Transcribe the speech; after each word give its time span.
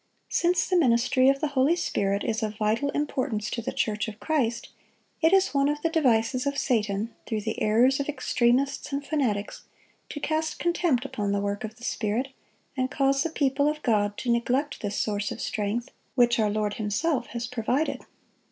Since 0.29 0.67
the 0.67 0.75
ministry 0.77 1.29
of 1.29 1.41
the 1.41 1.49
Holy 1.49 1.75
Spirit 1.75 2.23
is 2.23 2.41
of 2.41 2.55
vital 2.57 2.89
importance 2.89 3.51
to 3.51 3.61
the 3.61 3.71
church 3.71 4.07
of 4.07 4.19
Christ, 4.19 4.69
it 5.21 5.31
is 5.31 5.53
one 5.53 5.69
of 5.69 5.83
the 5.83 5.89
devices 5.91 6.47
of 6.47 6.57
Satan, 6.57 7.13
through 7.27 7.41
the 7.41 7.61
errors 7.61 7.99
of 7.99 8.09
extremists 8.09 8.91
and 8.91 9.05
fanatics, 9.05 9.65
to 10.09 10.19
cast 10.19 10.57
contempt 10.57 11.05
upon 11.05 11.33
the 11.33 11.39
work 11.39 11.63
of 11.63 11.75
the 11.75 11.83
Spirit, 11.83 12.29
and 12.75 12.89
cause 12.89 13.21
the 13.21 13.29
people 13.29 13.67
of 13.69 13.83
God 13.83 14.17
to 14.17 14.31
neglect 14.31 14.81
this 14.81 14.97
source 14.97 15.31
of 15.31 15.39
strength 15.39 15.91
which 16.15 16.39
our 16.39 16.49
Lord 16.49 16.73
Himself 16.77 17.27
has 17.27 17.45
provided. 17.45 18.01